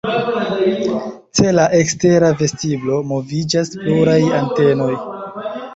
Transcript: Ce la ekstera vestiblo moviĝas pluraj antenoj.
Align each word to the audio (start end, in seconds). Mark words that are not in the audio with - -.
Ce 1.39 1.51
la 1.59 1.67
ekstera 1.81 2.33
vestiblo 2.41 2.99
moviĝas 3.13 3.73
pluraj 3.79 4.21
antenoj. 4.43 4.93